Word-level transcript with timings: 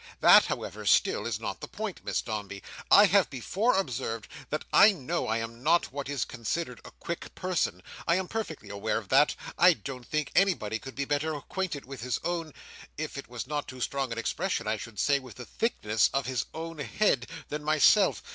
That, 0.19 0.45
however, 0.45 0.83
still, 0.87 1.27
is 1.27 1.39
not 1.39 1.61
the 1.61 1.67
point. 1.67 2.03
Miss 2.03 2.23
Dombey, 2.23 2.63
I 2.89 3.05
have 3.05 3.29
before 3.29 3.75
observed 3.77 4.27
that 4.49 4.65
I 4.73 4.93
know 4.93 5.27
I 5.27 5.37
am 5.37 5.61
not 5.61 5.91
what 5.91 6.09
is 6.09 6.25
considered 6.25 6.81
a 6.83 6.89
quick 6.89 7.35
person. 7.35 7.83
I 8.07 8.15
am 8.15 8.27
perfectly 8.27 8.69
aware 8.71 8.97
of 8.97 9.09
that. 9.09 9.35
I 9.59 9.73
don't 9.73 10.07
think 10.07 10.31
anybody 10.35 10.79
could 10.79 10.95
be 10.95 11.05
better 11.05 11.35
acquainted 11.35 11.85
with 11.85 12.01
his 12.01 12.19
own—if 12.23 13.15
it 13.15 13.27
was 13.27 13.45
not 13.45 13.67
too 13.67 13.79
strong 13.79 14.11
an 14.11 14.17
expression, 14.17 14.65
I 14.65 14.75
should 14.77 14.97
say 14.99 15.19
with 15.19 15.35
the 15.35 15.45
thickness 15.45 16.09
of 16.15 16.25
his 16.25 16.47
own 16.51 16.79
head—than 16.79 17.63
myself. 17.63 18.23